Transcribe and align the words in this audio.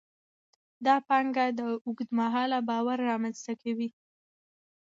دا 0.85 0.95
پانګه 1.07 1.45
د 1.57 1.59
اوږد 1.85 2.09
مهاله 2.19 2.59
باور 2.69 2.97
رامینځته 3.09 3.53
کوي. 3.61 3.89